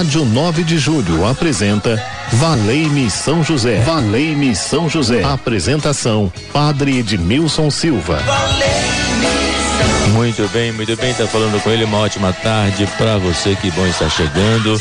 [0.00, 2.02] Rádio 9 de Julho apresenta
[2.32, 3.80] Valei-me São José.
[3.80, 5.22] Valei-me São José.
[5.22, 8.18] Apresentação: Padre Edmilson Silva.
[10.14, 11.84] Muito bem, muito bem, tá falando com ele.
[11.84, 14.80] Uma ótima tarde para você, que bom estar chegando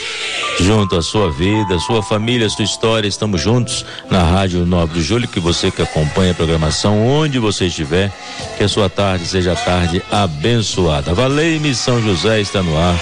[0.62, 3.08] junto à sua vida, sua família, sua história.
[3.08, 8.12] Estamos juntos na Rádio Nobre Júlio, que você que acompanha a programação, onde você estiver,
[8.58, 11.14] que a sua tarde seja tarde abençoada.
[11.14, 12.96] Valei-me São José está no ar,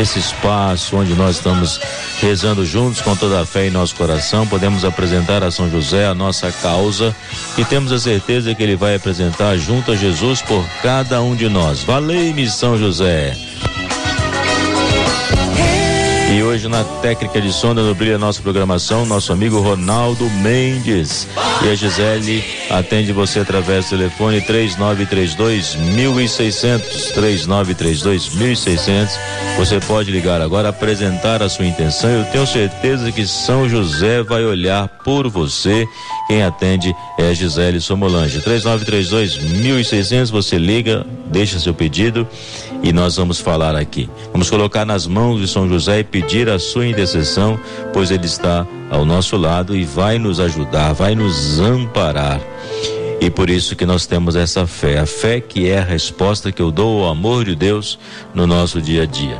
[0.00, 1.80] esse espaço onde nós estamos
[2.20, 6.14] rezando juntos com toda a fé em nosso coração, podemos apresentar a São José a
[6.14, 7.14] nossa causa
[7.56, 11.48] e temos a certeza que ele vai apresentar junto a Jesus por cada um de
[11.48, 11.82] nós.
[11.82, 13.36] Valei-me São José.
[16.30, 21.26] E hoje na técnica de sonda no Brilha Nossa Programação, nosso amigo Ronaldo Mendes.
[21.64, 27.12] E a Gisele atende você através do telefone 3932 1600.
[27.12, 29.18] 3932 1600.
[29.56, 32.10] Você pode ligar agora, apresentar a sua intenção.
[32.10, 35.88] Eu tenho certeza que São José vai olhar por você.
[36.26, 38.42] Quem atende é a Gisele Somolange.
[38.42, 40.30] 3932 1600.
[40.30, 42.28] Você liga, deixa seu pedido
[42.82, 44.08] e nós vamos falar aqui.
[44.32, 47.58] Vamos colocar nas mãos de São José e pedir a sua intercessão,
[47.92, 52.40] pois ele está ao nosso lado e vai nos ajudar, vai nos amparar.
[53.20, 56.62] E por isso que nós temos essa fé, a fé que é a resposta que
[56.62, 57.98] eu dou ao amor de Deus
[58.32, 59.36] no nosso dia a dia.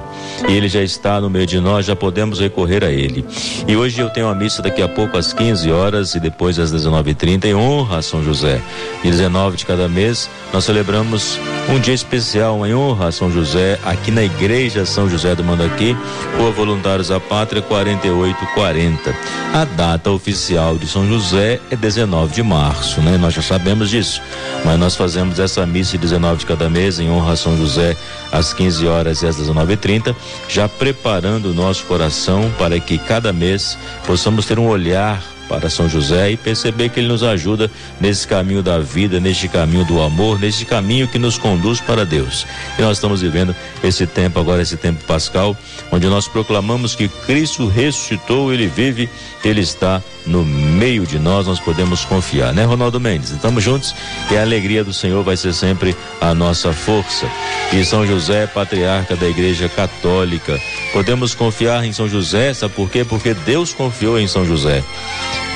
[0.48, 3.24] E ele já está no meio de nós, já podemos recorrer a ele.
[3.66, 6.72] E hoje eu tenho uma missa daqui a pouco às 15 horas e depois às
[6.72, 8.60] 19h30 em honra a São José.
[9.04, 13.78] E 19 de cada mês nós celebramos um dia especial em honra a São José
[13.84, 15.96] aqui na igreja São José do Mandaqui,
[16.36, 19.14] Rua Voluntários da Pátria 4840.
[19.54, 23.16] A data oficial de São José é 19 de março, né?
[23.16, 24.20] Nós já sabemos disso.
[24.64, 27.96] Mas nós fazemos essa missa de 19 de cada mês em honra a São José
[28.30, 30.14] às 15 horas e às 19h30,
[30.48, 35.88] já preparando o nosso coração para que cada mês possamos ter um olhar para São
[35.88, 37.70] José e perceber que ele nos ajuda
[38.00, 42.46] nesse caminho da vida, neste caminho do amor, nesse caminho que nos conduz para Deus.
[42.78, 45.56] E nós estamos vivendo esse tempo agora, esse tempo pascal,
[45.90, 49.08] onde nós proclamamos que Cristo ressuscitou, ele vive,
[49.44, 53.30] ele está no meio de nós, nós podemos confiar, né, Ronaldo Mendes?
[53.30, 53.94] Estamos juntos
[54.30, 57.26] e a alegria do Senhor vai ser sempre a nossa força.
[57.72, 60.58] E São José, patriarca da Igreja Católica,
[60.92, 63.04] podemos confiar em São José, sabe por quê?
[63.04, 64.82] Porque Deus confiou em São José.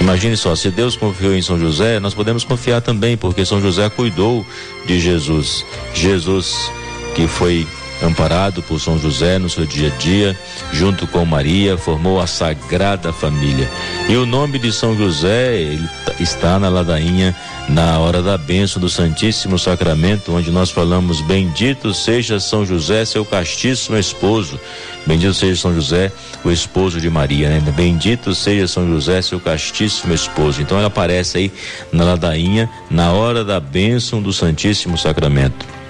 [0.02, 3.88] Imagine só, se Deus confiou em São José, nós podemos confiar também, porque São José
[3.88, 4.44] cuidou
[4.84, 5.64] de Jesus.
[5.94, 6.72] Jesus
[7.14, 7.68] que foi
[8.02, 10.38] amparado por São José no seu dia a dia,
[10.72, 13.70] junto com Maria, formou a Sagrada Família.
[14.08, 17.34] E o nome de São José ele está na ladainha
[17.68, 23.24] na hora da bênção do Santíssimo Sacramento, onde nós falamos: Bendito seja São José, seu
[23.24, 24.58] castíssimo esposo.
[25.06, 26.12] Bendito seja São José,
[26.44, 27.60] o esposo de Maria, né?
[27.74, 30.60] Bendito seja São José, seu castíssimo esposo.
[30.60, 31.52] Então ela aparece aí
[31.92, 35.81] na ladainha na hora da bênção do Santíssimo Sacramento.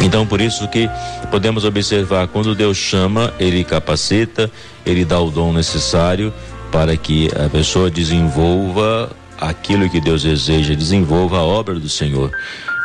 [0.00, 0.88] Então, por isso que
[1.30, 4.50] podemos observar, quando Deus chama, Ele capacita,
[4.84, 6.32] Ele dá o dom necessário
[6.70, 9.10] para que a pessoa desenvolva
[9.40, 12.30] aquilo que Deus deseja, desenvolva a obra do Senhor.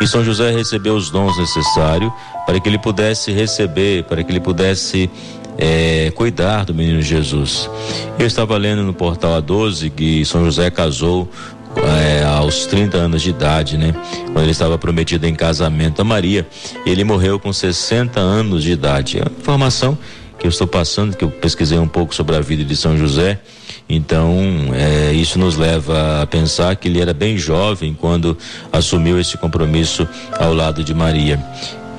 [0.02, 2.12] E São José recebeu os dons necessários
[2.46, 5.10] para que ele pudesse receber, para que ele pudesse
[5.58, 7.70] é, cuidar do menino Jesus.
[8.18, 11.30] Eu estava lendo no portal A12 que São José casou
[11.86, 13.94] é, aos 30 anos de idade, né?
[14.26, 16.48] Quando ele estava prometido em casamento a Maria,
[16.86, 19.20] ele morreu com 60 anos de idade.
[19.20, 19.98] É uma informação
[20.40, 23.40] que eu estou passando, que eu pesquisei um pouco sobre a vida de São José.
[23.90, 24.36] Então,
[24.74, 28.38] é, isso nos leva a pensar que ele era bem jovem quando
[28.72, 30.08] assumiu esse compromisso
[30.38, 31.44] ao lado de Maria.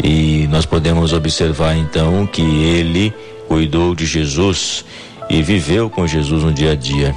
[0.03, 3.13] E nós podemos observar então que ele
[3.49, 4.85] cuidou de Jesus
[5.29, 7.15] e viveu com Jesus no dia a dia.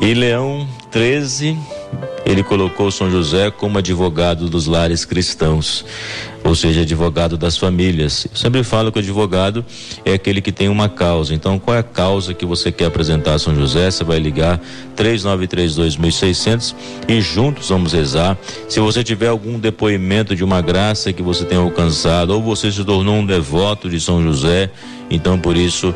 [0.00, 1.58] E Leão 13
[2.24, 5.84] ele colocou São José como advogado dos lares cristãos,
[6.42, 8.26] ou seja, advogado das famílias.
[8.30, 9.64] Eu sempre falo que o advogado
[10.04, 11.34] é aquele que tem uma causa.
[11.34, 13.90] Então, qual é a causa que você quer apresentar a São José?
[13.90, 14.60] Você vai ligar
[14.96, 16.74] 3932.600
[17.08, 18.36] e juntos vamos rezar.
[18.68, 22.84] Se você tiver algum depoimento de uma graça que você tenha alcançado, ou você se
[22.84, 24.70] tornou um devoto de São José,
[25.10, 25.94] então por isso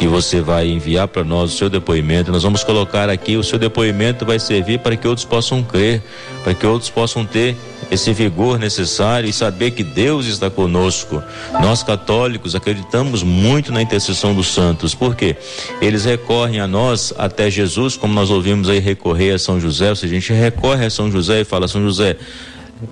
[0.00, 2.32] que você vai enviar para nós o seu depoimento.
[2.32, 6.02] Nós vamos colocar aqui o seu depoimento vai servir para que outros possam crer,
[6.42, 7.54] para que outros possam ter
[7.90, 11.22] esse vigor necessário e saber que Deus está conosco.
[11.60, 15.36] Nós católicos acreditamos muito na intercessão dos santos, porque
[15.82, 19.96] eles recorrem a nós até Jesus, como nós ouvimos aí recorrer a São José, ou
[19.96, 22.16] seja, a gente recorre a São José e fala: São José,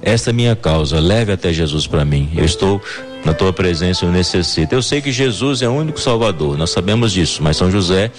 [0.02, 2.28] esta é minha causa, leve até Jesus para mim.
[2.36, 2.82] Eu estou
[3.28, 4.74] Na tua presença eu necessito.
[4.74, 8.10] Eu sei que Jesus é o único Salvador, nós sabemos disso, mas São José,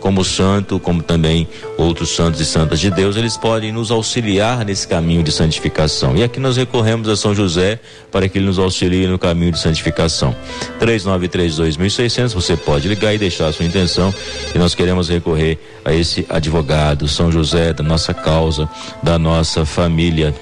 [0.00, 1.46] como santo, como também
[1.78, 6.16] outros santos e santas de Deus, eles podem nos auxiliar nesse caminho de santificação.
[6.16, 7.78] E aqui nós recorremos a São José
[8.10, 10.34] para que ele nos auxilie no caminho de santificação.
[10.80, 14.12] 3932.600, você pode ligar e deixar a sua intenção
[14.52, 18.68] e nós queremos recorrer a esse advogado, São José, da nossa causa,
[19.00, 20.34] da nossa família.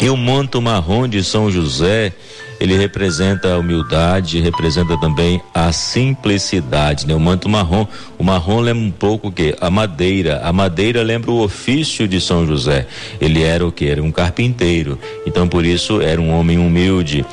[0.00, 2.12] E o manto marrom de São José,
[2.60, 7.14] ele representa a humildade, representa também a simplicidade, né?
[7.14, 7.86] O manto marrom,
[8.18, 9.56] o marrom lembra um pouco o quê?
[9.60, 10.40] A madeira.
[10.42, 12.86] A madeira lembra o ofício de São José.
[13.20, 13.86] Ele era o que?
[13.86, 14.98] Era um carpinteiro.
[15.26, 17.24] Então por isso era um homem humilde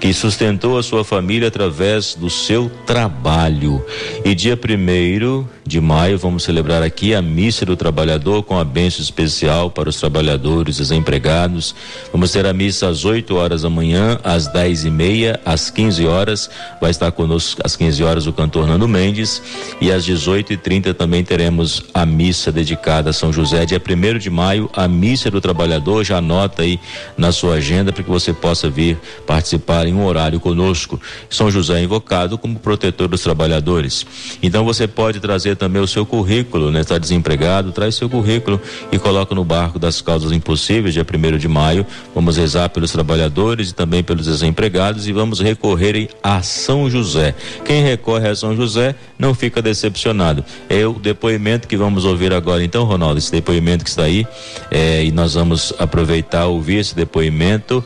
[0.00, 3.84] que sustentou a sua família através do seu trabalho.
[4.24, 9.02] E dia primeiro de maio vamos celebrar aqui a missa do trabalhador com a bênção
[9.02, 11.74] especial para os trabalhadores, os empregados.
[12.10, 16.06] Vamos ter a missa às 8 horas da manhã, às 10 e meia, às 15
[16.06, 16.50] horas.
[16.80, 19.40] Vai estar conosco às 15 horas o cantor Nando Mendes
[19.80, 23.66] e às 18 e 30 também teremos a missa dedicada a São José.
[23.66, 26.04] Dia primeiro de maio, a missa do trabalhador.
[26.04, 26.80] Já anota aí
[27.18, 31.00] na sua agenda para que você possa vir participar em um horário conosco.
[31.28, 34.06] São José é invocado como protetor dos trabalhadores.
[34.42, 36.80] Então você pode trazer também o seu currículo, né?
[36.80, 38.60] Está desempregado, traz seu currículo
[38.90, 41.84] e coloca no barco das causas impossíveis, dia primeiro de maio.
[42.14, 47.34] Vamos rezar pelos trabalhadores e também pelos desempregados e vamos recorrer a São José.
[47.64, 50.44] Quem recorre a São José não fica decepcionado.
[50.68, 52.64] É o depoimento que vamos ouvir agora.
[52.64, 54.26] Então, Ronaldo, esse depoimento que está aí,
[54.70, 57.84] é, e nós vamos aproveitar, ouvir esse depoimento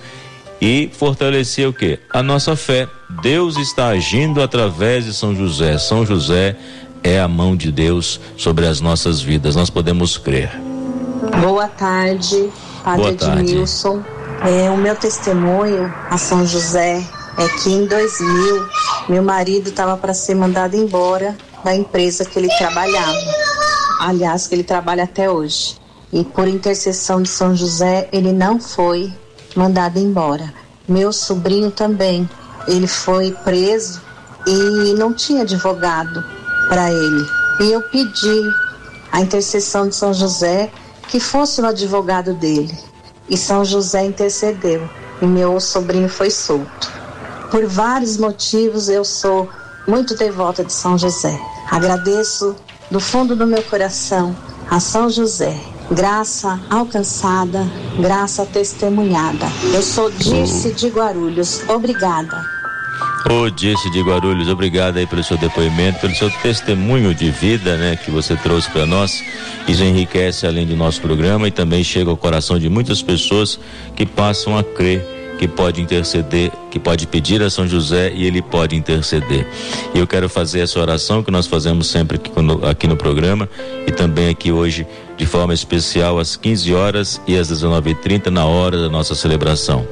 [0.61, 1.99] e fortalecer o que?
[2.11, 2.89] A nossa fé.
[3.23, 5.79] Deus está agindo através de São José.
[5.79, 6.57] São José
[7.03, 9.55] é a mão de Deus sobre as nossas vidas.
[9.55, 10.51] Nós podemos crer.
[11.41, 12.51] Boa tarde,
[12.83, 13.43] Padre Boa tarde.
[13.43, 14.03] Edmilson.
[14.43, 17.03] É, o meu testemunho a São José
[17.39, 18.69] é que em 2000
[19.09, 23.17] meu marido estava para ser mandado embora da empresa que ele trabalhava.
[24.01, 25.77] Aliás, que ele trabalha até hoje.
[26.13, 29.13] E por intercessão de São José, ele não foi
[29.55, 30.53] mandado embora.
[30.89, 32.29] Meu sobrinho também.
[32.67, 34.01] Ele foi preso
[34.47, 36.25] e não tinha advogado
[36.69, 37.27] para ele.
[37.61, 38.43] E eu pedi
[39.13, 40.71] a intercessão de São José
[41.09, 42.77] que fosse o advogado dele.
[43.29, 44.89] E São José intercedeu
[45.23, 46.93] e meu sobrinho foi solto.
[47.51, 49.49] Por vários motivos eu sou
[49.87, 51.39] muito devota de São José.
[51.71, 52.57] Agradeço
[52.91, 54.35] do fundo do meu coração
[54.71, 55.59] a São José.
[55.91, 57.67] Graça alcançada,
[57.99, 59.47] graça testemunhada.
[59.73, 61.63] Eu sou Dirce de Guarulhos.
[61.69, 62.55] Obrigada.
[63.31, 67.97] Ô Disse de Guarulhos, obrigado aí pelo seu depoimento, pelo seu testemunho de vida, né,
[67.97, 69.23] que você trouxe para nós.
[69.67, 73.59] Isso enriquece além do nosso programa e também chega ao coração de muitas pessoas
[73.97, 78.41] que passam a crer que pode interceder, que pode pedir a São José e ele
[78.41, 79.47] pode interceder.
[79.95, 82.31] Eu quero fazer essa oração que nós fazemos sempre aqui
[82.69, 83.49] aqui no programa
[83.87, 84.87] e também aqui hoje
[85.17, 89.87] de forma especial às 15 horas e às 19h30 na hora da nossa celebração.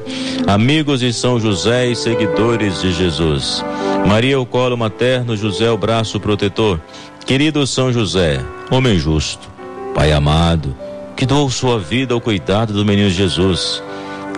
[0.46, 3.64] Amigos de São José e seguidores de Jesus,
[4.06, 6.80] Maria o colo materno, José o braço protetor.
[7.24, 9.50] Querido São José, homem justo,
[9.94, 10.74] Pai amado,
[11.16, 13.82] que doou sua vida ao cuidado do menino Jesus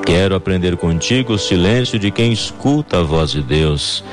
[0.04, 4.04] Quero aprender contigo o silêncio de quem escuta a voz de Deus.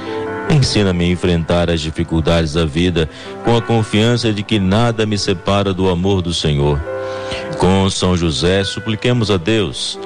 [0.51, 3.09] Ensina-me a enfrentar as dificuldades da vida
[3.45, 6.77] com a confiança de que nada me separa do amor do Senhor.
[7.57, 9.97] Com São José, supliquemos a Deus.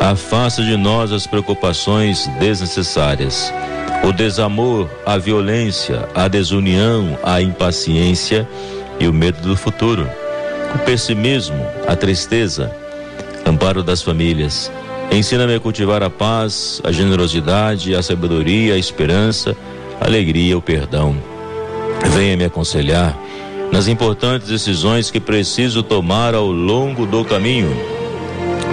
[0.00, 3.54] Afasta de nós as preocupações desnecessárias,
[4.02, 8.48] o desamor, a violência, a desunião, a impaciência
[8.98, 10.10] e o medo do futuro,
[10.74, 12.74] o pessimismo, a tristeza,
[13.46, 14.70] amparo das famílias
[15.10, 19.56] Ensina-me a cultivar a paz, a generosidade, a sabedoria, a esperança,
[20.00, 21.16] alegria, o perdão.
[22.14, 23.18] Venha me aconselhar
[23.72, 27.74] nas importantes decisões que preciso tomar ao longo do caminho.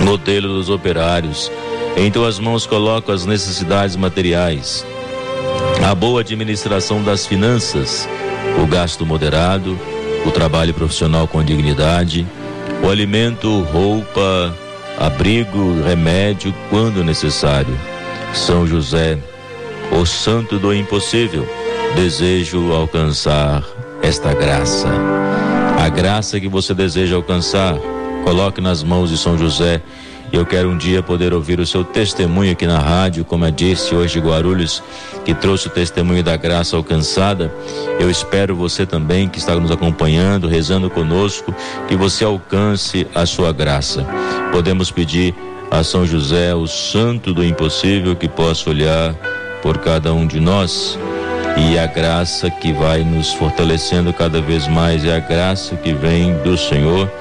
[0.04, 1.51] Modelo dos operários.
[1.98, 4.86] Em tuas mãos coloco as necessidades materiais,
[5.86, 8.08] a boa administração das finanças,
[8.62, 9.78] o gasto moderado,
[10.25, 12.25] o trabalho profissional com dignidade,
[12.84, 14.56] o alimento, roupa,
[14.98, 17.78] abrigo, remédio quando necessário.
[18.34, 19.18] São José,
[19.91, 21.48] o santo do impossível,
[21.95, 23.63] desejo alcançar
[24.01, 24.88] esta graça.
[25.79, 27.75] A graça que você deseja alcançar,
[28.24, 29.81] coloque nas mãos de São José
[30.31, 33.93] eu quero um dia poder ouvir o seu testemunho aqui na rádio, como eu disse
[33.93, 34.81] hoje Guarulhos,
[35.25, 37.53] que trouxe o testemunho da graça alcançada.
[38.00, 41.53] Eu espero você também que está nos acompanhando, rezando conosco,
[41.86, 44.05] que você alcance a sua graça.
[44.53, 45.36] Podemos pedir
[45.69, 49.13] a São José, o santo do impossível, que possa olhar
[49.62, 50.98] por cada um de nós
[51.58, 56.34] e a graça que vai nos fortalecendo cada vez mais é a graça que vem
[56.44, 57.12] do Senhor.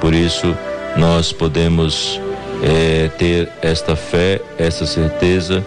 [0.00, 0.56] Por isso,
[0.96, 2.20] nós podemos
[2.62, 5.64] é, ter esta fé, essa certeza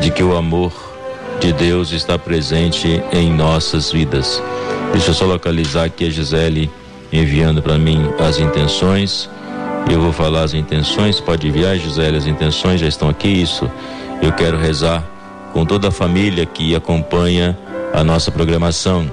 [0.00, 0.72] de que o amor
[1.40, 4.42] de Deus está presente em nossas vidas.
[4.92, 6.70] Deixa eu só localizar aqui a Gisele
[7.12, 9.28] enviando para mim as intenções.
[9.90, 13.28] Eu vou falar as intenções, pode enviar, Gisele, as intenções já estão aqui.
[13.28, 13.70] Isso,
[14.22, 15.04] eu quero rezar
[15.52, 17.56] com toda a família que acompanha
[17.92, 19.10] a nossa programação.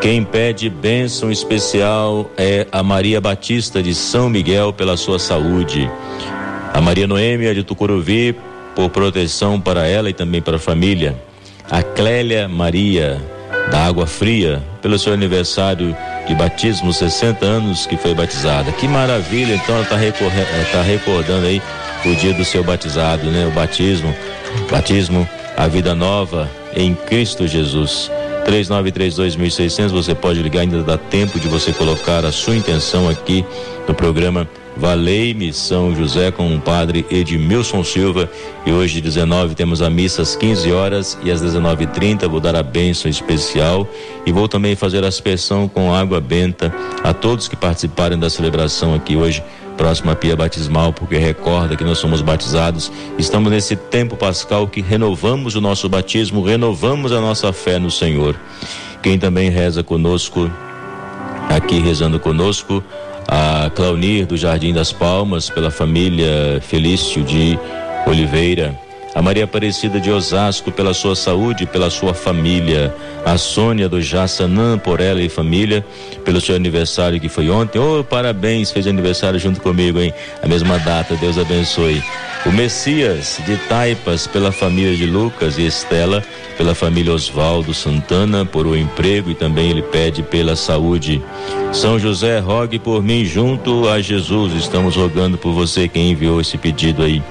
[0.00, 5.88] Quem pede bênção especial é a Maria Batista de São Miguel pela sua saúde.
[6.72, 8.34] A Maria Noêmia de Tucuruvi
[8.74, 11.16] por proteção para ela e também para a família.
[11.70, 13.20] A Clélia Maria
[13.70, 15.96] da Água Fria pelo seu aniversário
[16.26, 18.72] de batismo, 60 anos que foi batizada.
[18.72, 19.54] Que maravilha!
[19.54, 19.96] Então ela está
[20.72, 21.62] tá recordando aí
[22.04, 23.46] o dia do seu batizado, né?
[23.46, 24.14] O batismo,
[24.70, 28.10] batismo, a vida nova em Cristo Jesus.
[28.46, 33.44] 3932.600, você pode ligar, ainda dá tempo de você colocar a sua intenção aqui
[33.86, 38.30] no programa Valei-me São José com o padre Edmilson Silva.
[38.64, 42.62] E hoje, 19, temos a missa às 15 horas e às 19h30 vou dar a
[42.62, 43.86] bênção especial
[44.24, 46.72] e vou também fazer a aspersão com água benta
[47.04, 49.42] a todos que participarem da celebração aqui hoje
[49.72, 52.92] próxima pia batismal, porque recorda que nós somos batizados.
[53.18, 58.36] Estamos nesse tempo pascal que renovamos o nosso batismo, renovamos a nossa fé no Senhor.
[59.02, 60.50] Quem também reza conosco,
[61.48, 62.82] aqui rezando conosco,
[63.26, 67.58] a Claunir do Jardim das Palmas, pela família Felício de
[68.06, 68.78] Oliveira,
[69.14, 74.78] a Maria Aparecida de Osasco pela sua saúde, pela sua família, a Sônia do Jaçanã
[74.78, 75.84] por ela e família,
[76.24, 77.78] pelo seu aniversário que foi ontem.
[77.78, 80.14] Oh, parabéns, fez aniversário junto comigo, hein?
[80.42, 82.02] A mesma data, Deus abençoe.
[82.44, 86.24] O Messias de Taipas pela família de Lucas e Estela,
[86.56, 91.22] pela família Osvaldo Santana por o emprego e também ele pede pela saúde.
[91.72, 94.54] São José, rogue por mim junto a Jesus.
[94.54, 97.22] Estamos rogando por você quem enviou esse pedido aí.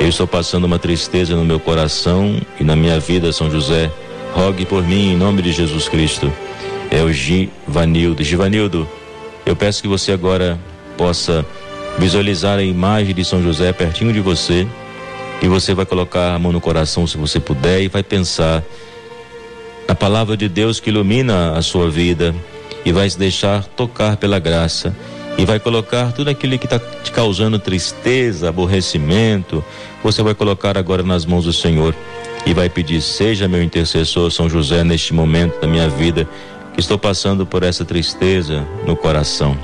[0.00, 3.92] Eu estou passando uma tristeza no meu coração e na minha vida, São José.
[4.32, 6.32] Rogue por mim em nome de Jesus Cristo.
[6.90, 8.24] É o Givanildo.
[8.24, 8.88] Givanildo,
[9.44, 10.58] eu peço que você agora
[10.96, 11.44] possa
[11.98, 14.66] visualizar a imagem de São José pertinho de você
[15.42, 18.62] e você vai colocar a mão no coração se você puder e vai pensar
[19.86, 22.34] na palavra de Deus que ilumina a sua vida
[22.86, 24.96] e vai se deixar tocar pela graça
[25.40, 29.64] e vai colocar tudo aquilo que está te causando tristeza, aborrecimento,
[30.04, 31.94] você vai colocar agora nas mãos do Senhor
[32.44, 36.28] e vai pedir: Seja meu intercessor, São José, neste momento da minha vida,
[36.74, 39.56] que estou passando por essa tristeza no coração.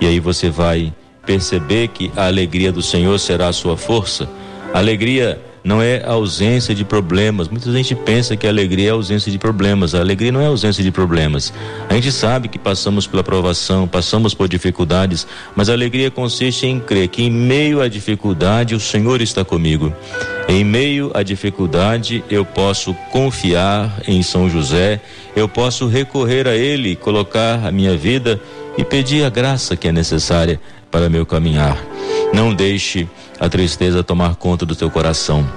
[0.00, 0.94] E aí você vai
[1.26, 4.30] perceber que a alegria do Senhor será a sua força.
[4.72, 7.48] A alegria não é ausência de problemas.
[7.48, 9.94] Muita gente pensa que a alegria é ausência de problemas.
[9.94, 11.52] A alegria não é ausência de problemas.
[11.88, 16.80] A gente sabe que passamos pela provação, passamos por dificuldades, mas a alegria consiste em
[16.80, 19.92] crer que em meio à dificuldade o Senhor está comigo.
[20.48, 25.00] Em meio à dificuldade eu posso confiar em São José,
[25.36, 28.40] eu posso recorrer a Ele, colocar a minha vida
[28.76, 31.78] e pedir a graça que é necessária para meu caminhar.
[32.32, 33.06] Não deixe
[33.40, 35.48] a tristeza tomar conta do teu coração.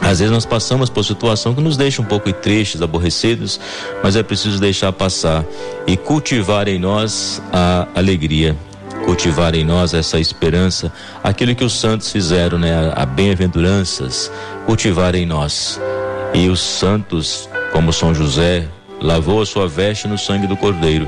[0.00, 3.60] Às vezes nós passamos por situação que nos deixa um pouco tristes, aborrecidos,
[4.02, 5.44] mas é preciso deixar passar
[5.86, 8.56] e cultivar em nós a alegria,
[9.04, 10.90] cultivar em nós essa esperança,
[11.22, 12.90] aquilo que os santos fizeram, né?
[12.96, 14.32] A bem-aventuranças,
[14.64, 15.78] cultivar em nós.
[16.32, 18.66] E os santos, como São José,
[19.02, 21.06] lavou a sua veste no sangue do Cordeiro,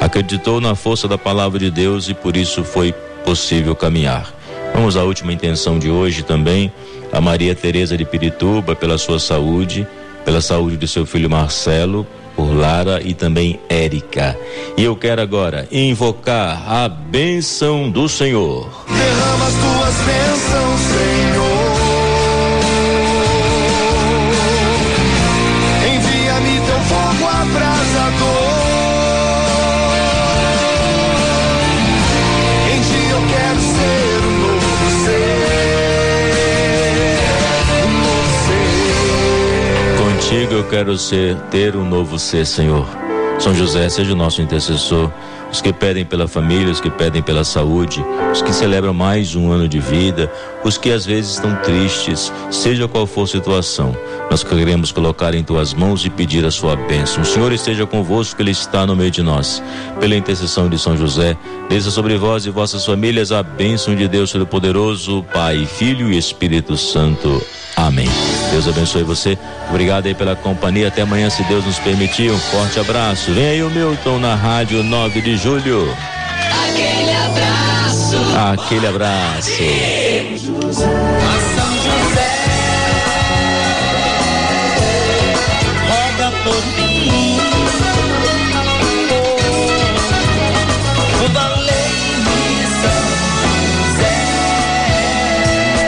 [0.00, 2.92] acreditou na força da palavra de Deus e por isso foi
[3.24, 4.41] possível caminhar.
[4.74, 6.72] Vamos à última intenção de hoje também,
[7.12, 9.86] a Maria Teresa de Pirituba pela sua saúde,
[10.24, 14.36] pela saúde do seu filho Marcelo, por Lara e também Érica.
[14.76, 18.68] E eu quero agora invocar a bênção do Senhor.
[18.88, 21.51] Derrama as tuas bênçãos, Senhor.
[40.52, 42.86] Eu quero ser, ter um novo ser, Senhor.
[43.40, 45.10] São José, seja o nosso intercessor.
[45.52, 49.52] Os que pedem pela família, os que pedem pela saúde, os que celebram mais um
[49.52, 50.32] ano de vida,
[50.64, 53.96] os que às vezes estão tristes, seja qual for a situação.
[54.30, 57.22] Nós queremos colocar em tuas mãos e pedir a sua bênção.
[57.22, 59.62] O Senhor esteja convosco, Ele está no meio de nós.
[60.00, 61.36] Pela intercessão de São José,
[61.68, 66.78] desça sobre vós e vossas famílias a bênção de Deus Todo-Poderoso, Pai, Filho e Espírito
[66.78, 67.42] Santo.
[67.76, 68.08] Amém.
[68.50, 69.36] Deus abençoe você.
[69.68, 70.88] Obrigado aí pela companhia.
[70.88, 72.30] Até amanhã, se Deus nos permitir.
[72.30, 73.32] Um forte abraço.
[73.32, 75.92] Vem aí o Milton na rádio 9 de julho.
[76.64, 78.16] Aquele abraço.
[78.52, 79.50] Aquele abraço.
[80.72, 80.92] São
[81.82, 82.30] José.
[85.88, 87.38] Roga por mim.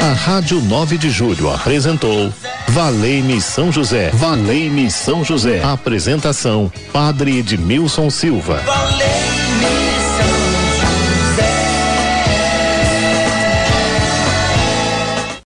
[0.02, 2.32] A Rádio 9 de Julho apresentou
[2.68, 4.10] Valei-me São José.
[4.14, 5.62] Valei-me São José.
[5.62, 8.60] Apresentação: Padre Edmilson Silva.
[9.54, 9.83] Valei-me